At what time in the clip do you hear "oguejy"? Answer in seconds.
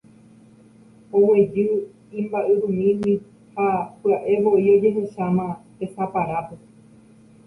1.17-1.65